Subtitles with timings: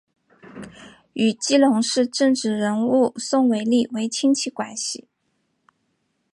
[1.13, 5.07] 与基隆市政治人物宋玮莉为亲戚关系。